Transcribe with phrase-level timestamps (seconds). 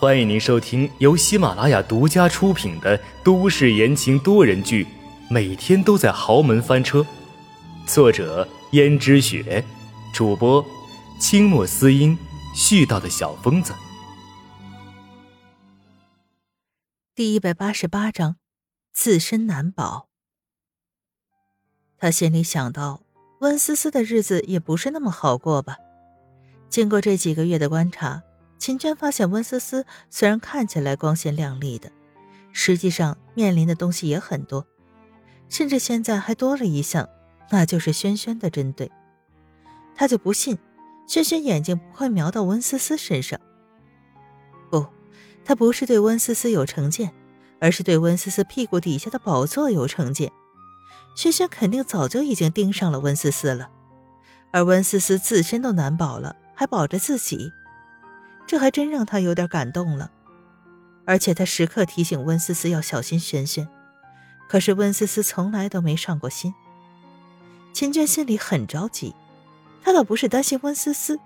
[0.00, 4.84] 欢迎您收听由喜马拉雅独家出品的都市言情多人剧
[5.28, 7.00] 《每天都在豪门翻车》，
[7.84, 9.64] 作者：胭脂雪，
[10.14, 10.64] 主播：
[11.18, 12.16] 清墨思音，
[12.54, 13.74] 絮叨的小疯子。
[17.16, 18.36] 第一百八十八章，
[18.92, 20.06] 自身难保。
[21.98, 23.02] 他心里想到，
[23.40, 25.76] 温思思的日子也不是那么好过吧。
[26.68, 28.22] 经过这几个月的观察，
[28.58, 31.90] 秦娟发现温思思虽然看起来光鲜亮丽的，
[32.52, 34.66] 实际上面临的东西也很多，
[35.48, 37.08] 甚至现在还多了一项，
[37.50, 38.90] 那就是轩轩的针对。
[39.94, 40.58] 他就不信，
[41.06, 43.40] 轩轩眼睛不会瞄到温思思身上。
[44.70, 44.86] 不，
[45.44, 47.12] 他不是对温思思有成见，
[47.60, 50.30] 而是对温思思屁股底下的宝座有成见。
[51.16, 53.70] 轩轩肯定早就已经盯上了温思思了，
[54.52, 56.36] 而温思思自身都难保了。
[56.54, 57.52] 还保着自己，
[58.48, 60.10] 这还真让他有点感动了。
[61.04, 63.68] 而且他时刻提醒温思思要小心轩轩，
[64.48, 66.52] 可是温思思从来都没上过心。
[67.72, 69.14] 秦娟心里很着急，
[69.82, 71.20] 她倒不是担心温思思，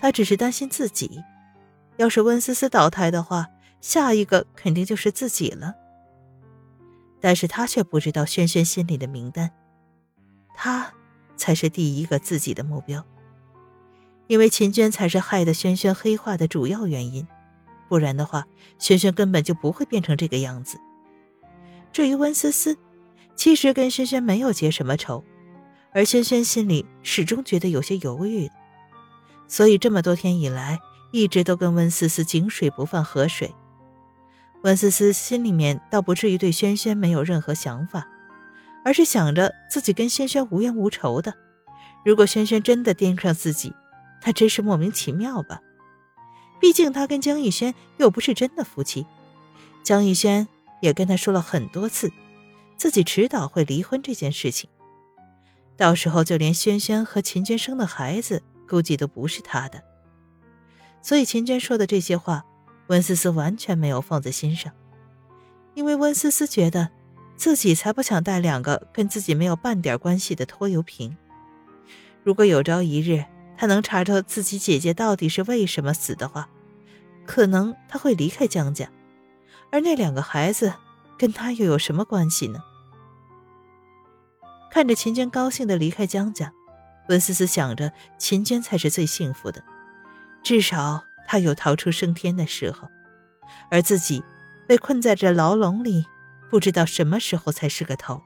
[0.00, 1.22] 她只是担心自己。
[1.98, 3.48] 要是温思思倒台的话，
[3.80, 5.74] 下一个肯定就是自己了。
[7.20, 9.50] 但是她却不知道轩轩心里的名单，
[10.56, 10.92] 他
[11.36, 13.04] 才是第一个自己的目标。
[14.32, 17.28] 因为秦娟才是害得轩轩黑化的主要原因，
[17.86, 18.46] 不然的话，
[18.78, 20.80] 轩轩根本就不会变成这个样子。
[21.92, 22.78] 至于温思思，
[23.36, 25.22] 其实跟轩轩没有结什么仇，
[25.92, 28.50] 而轩轩心里始终觉得有些犹豫，
[29.48, 33.54] 所以这么多天以来，一直都跟温思思井水不犯河水。
[34.62, 38.08] 温思思心里面倒不至于对轩轩没有任何想法，
[38.82, 41.34] 而是想着自己跟轩轩无冤无仇的，
[42.02, 43.74] 如果轩轩真的盯上自己。
[44.22, 45.60] 他真是莫名其妙吧？
[46.60, 49.04] 毕竟他跟江逸轩又不是真的夫妻，
[49.82, 50.46] 江逸轩
[50.80, 52.10] 也跟他说了很多次，
[52.76, 54.70] 自己迟早会离婚这件事情。
[55.76, 59.82] 到时候就连轩轩和秦娟生的孩子，估计都不是他的。
[61.02, 62.44] 所以秦娟说的这些话，
[62.86, 64.72] 温思思完全没有放在心上，
[65.74, 66.90] 因为温思思觉得
[67.34, 71.16] 自己才不想带两个跟自己没有半点关系的拖油瓶。
[72.22, 73.24] 如果有朝一日，
[73.56, 76.48] 他能查出自己姐姐到底是为什么死的话，
[77.26, 78.90] 可能他会离开江家，
[79.70, 80.74] 而那两个孩子
[81.16, 82.60] 跟他又有什么关系呢？
[84.70, 86.52] 看着秦娟高兴的离开江家，
[87.08, 89.62] 温思思想着秦娟才是最幸福的，
[90.42, 92.88] 至少她有逃出升天的时候，
[93.70, 94.24] 而自己
[94.66, 96.06] 被困在这牢笼里，
[96.50, 98.22] 不知道什么时候才是个头。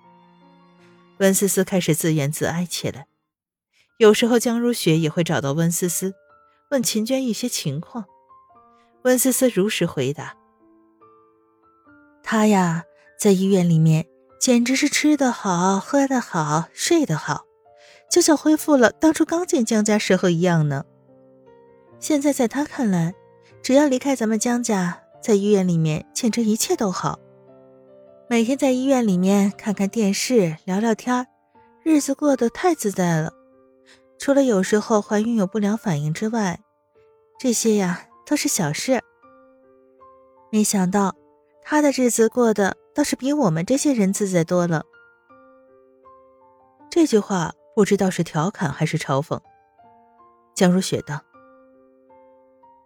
[1.18, 3.06] 温思思开始自怨自哀起来。
[3.98, 6.14] 有时候，江如雪也会找到温思思，
[6.70, 8.04] 问秦娟一些情况。
[9.04, 10.36] 温思思如实回答
[12.22, 12.84] ：“她呀，
[13.18, 14.06] 在医院里面
[14.38, 17.46] 简直是吃得好、喝得好、睡得好，
[18.10, 20.84] 就像恢复了当初刚进江家时候一样呢。
[21.98, 23.14] 现在在她看来，
[23.62, 27.18] 只要离开咱们江家，在医院里面简直一切都好，
[28.28, 31.26] 每天在医院里面看看电视、聊聊天，
[31.82, 33.32] 日子过得太自在了。”
[34.26, 36.58] 除了有时候怀孕有不良反应之外，
[37.38, 39.00] 这些呀都是小事。
[40.50, 41.14] 没想到
[41.62, 44.82] 他的日子过得倒是比我们这些人自在多了。
[46.90, 49.38] 这句话不知道是调侃还是嘲讽。
[50.56, 51.20] 江如雪道：“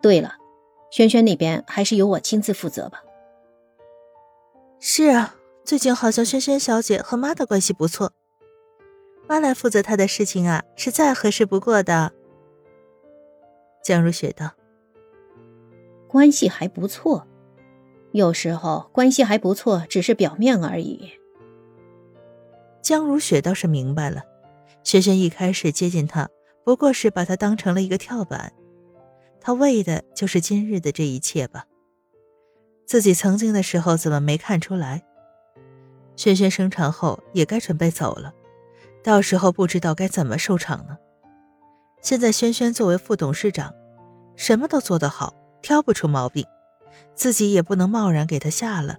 [0.03, 0.35] 对了，
[0.91, 3.03] 轩轩那边还是由我亲自负责吧。”
[4.79, 8.13] 是啊，最近好像轩轩小姐和妈的关系不错。
[9.31, 12.11] 妈来负责他的事情啊，是再合适不过的。
[13.81, 14.51] 江如雪道
[16.11, 17.29] ：“关系还不错，
[18.11, 21.13] 有时候关系还不错只是表面而已。”
[22.83, 24.25] 江如雪倒是明白了，
[24.83, 26.29] 轩轩一开始接近他，
[26.65, 28.53] 不过是把他当成了一个跳板，
[29.41, 31.67] 他为的就是今日的这一切吧。
[32.85, 35.05] 自己曾经的时候怎么没看出来？
[36.17, 38.35] 轩轩生产后也该准备走了。
[39.03, 40.99] 到时候不知道该怎么收场呢。
[42.03, 43.75] 现在轩轩作为副董事长，
[44.37, 46.47] 什么都做得好，挑不出毛病，
[47.15, 48.99] 自己也不能贸然给他下了。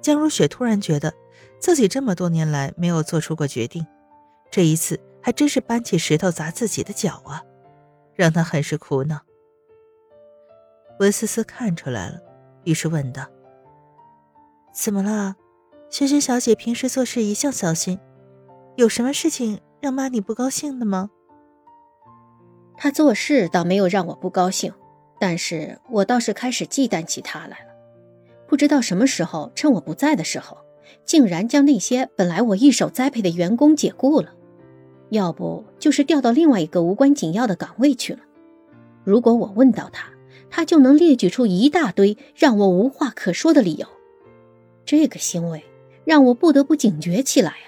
[0.00, 1.12] 江如雪突然觉得
[1.58, 3.86] 自己这么多年来没有做出过决定，
[4.50, 7.42] 这一次还真是搬起石头砸自己的脚啊，
[8.14, 9.20] 让她很是苦恼。
[11.00, 12.18] 温思思看出来了，
[12.64, 13.26] 于是问道
[14.74, 15.36] ：“怎么了？
[15.90, 17.98] 轩轩小姐平时做事一向小心。”
[18.78, 21.10] 有什么事情让妈你不高兴的吗？
[22.76, 24.72] 他做事倒没有让我不高兴，
[25.18, 27.74] 但是我倒是开始忌惮起他来了。
[28.46, 30.58] 不知道什么时候，趁我不在的时候，
[31.04, 34.32] 竟然将那些本来我一手栽培的员工解雇了，
[35.10, 38.20] 要不就是调到另外一个无关紧要的岗位去了。
[39.02, 40.08] 如果我问到他，
[40.50, 43.88] 他就能列举出一大堆让我无话可说的理由。
[44.84, 45.64] 这个行为
[46.04, 47.67] 让我不得不警觉起来啊！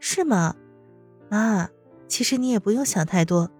[0.00, 0.54] 是吗，
[1.28, 1.68] 妈？
[2.06, 3.50] 其实你也不用想太多。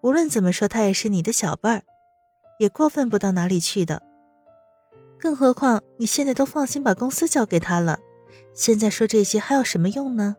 [0.00, 1.82] 无论怎么说，他也是你的小辈儿，
[2.58, 4.02] 也过分不到哪里去的。
[5.18, 7.98] 更何况你现在都放心把公司交给他了，
[8.54, 10.36] 现在说这些还有什么用呢？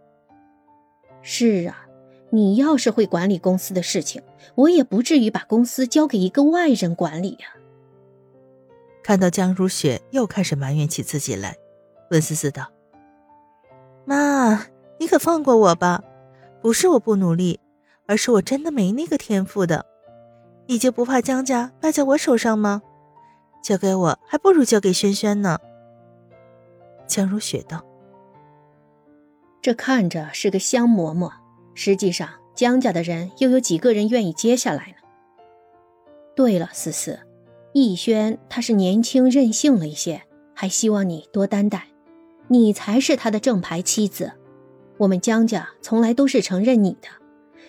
[1.21, 1.85] 是啊，
[2.31, 4.23] 你要是会管理公司的事情，
[4.55, 7.47] 我也不至于把公司交给一个外人管理呀。
[9.03, 11.55] 看到江如雪又开始埋怨起自己来，
[12.09, 12.71] 温思思道
[14.05, 14.65] ：“妈，
[15.01, 16.03] 你可放过我吧，
[16.61, 17.59] 不是我不努力。”
[18.07, 19.85] 而是我真的没那个天赋的，
[20.65, 22.81] 你就不怕江家败在我手上吗？
[23.63, 25.57] 交给我还不如交给轩轩呢。
[27.07, 27.85] 江如雪道
[29.61, 31.31] ：“这看着是个香嬷嬷，
[31.73, 34.95] 实际上江家的人又有几个人愿意接下来呢？”
[36.35, 37.17] 对了，思思，
[37.71, 41.87] 逸轩他是年轻任性了一些，还希望你多担待，
[42.49, 44.33] 你才是他的正牌妻子。
[45.01, 47.07] 我们江家从来都是承认你的。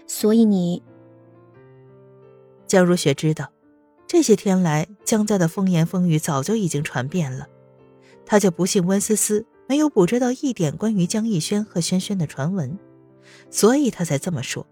[0.06, 0.82] 所以你，
[2.66, 3.50] 江如雪知道，
[4.06, 7.48] 这些天来江家的风言风语早就已经传遍了，
[8.26, 12.78] 她就不信温思思没有捕捉到一点关于江逸轩和轩轩的传闻，
[13.50, 14.66] 所以她才这么说。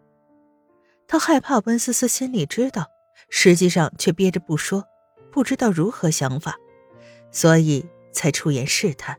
[1.08, 2.88] 她害怕温思思心里知道，
[3.30, 4.84] 实际上却憋着不说，
[5.32, 6.58] 不知道如何想法，
[7.32, 9.16] 所以才出言试探。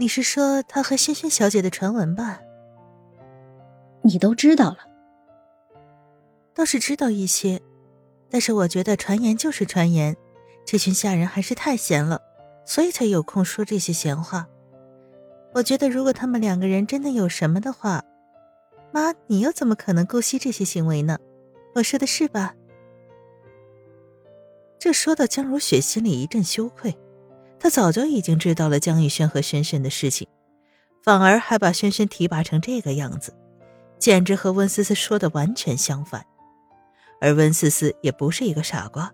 [0.00, 2.40] 啊，你是说他和萱萱小姐的传闻吧？
[4.00, 4.78] 你都知道了，
[6.54, 7.60] 倒是知道一些，
[8.30, 10.16] 但是我觉得传言就是传言，
[10.64, 12.22] 这群下人还是太闲了，
[12.64, 14.48] 所以才有空说这些闲话。
[15.52, 18.02] 我觉得如果他们两个人真的有什么的话，
[18.92, 21.18] 妈，你又怎么可能姑息这些行为呢？
[21.74, 22.54] 我说的是吧？
[24.78, 26.96] 这说到江如雪心里一阵羞愧，
[27.60, 30.26] 他早就已经知道了江逸轩和轩轩的事情，
[31.04, 33.36] 反而还把轩轩提拔成这个样子。
[33.98, 36.24] 简直和温思思说的完全相反，
[37.20, 39.12] 而温思思也不是一个傻瓜，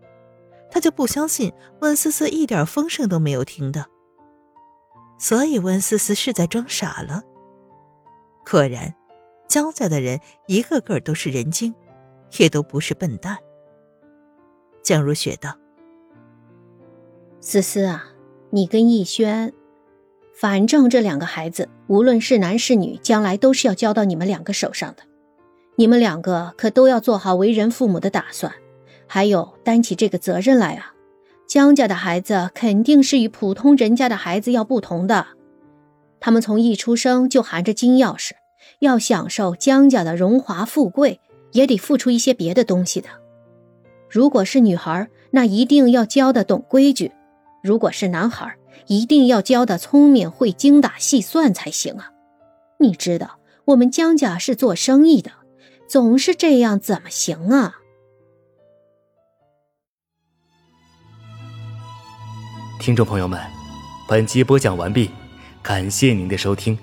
[0.71, 3.85] 他就不相信温思思一点风声都没有听到，
[5.19, 7.21] 所以温思思是在装傻了。
[8.49, 8.95] 果然，
[9.49, 11.75] 江家的人一个个都是人精，
[12.39, 13.37] 也都不是笨蛋。
[14.85, 15.53] 江如雪道
[17.43, 18.07] ：“思思啊，
[18.51, 19.53] 你跟逸轩。”
[20.39, 25.03] 反正这两个孩子，无论是男是女，将来都是要交到你们两个手上的。
[25.77, 28.53] 你们两个可都要做好为人父母的打算，
[29.07, 30.93] 还有担起这个责任来啊！
[31.47, 35.27] 江家的孩子肯定是与普通人家的孩子要不同的，
[36.19, 38.33] 他们从一出生就含着金钥匙，
[38.81, 41.21] 要享受江家的荣华富贵，
[41.53, 43.09] 也得付出一些别的东西的。
[44.11, 47.11] 如果是女孩，那一定要教的懂规矩；
[47.67, 52.13] 如果是男孩，一定要教的聪明，会精打细算才行啊！
[52.79, 55.33] 你知道我们江家是做生意的，
[55.89, 57.81] 总是这样怎么行啊？
[62.79, 63.41] 听众朋友们，
[64.09, 65.11] 本集播讲完毕，
[65.61, 66.79] 感谢您的收听。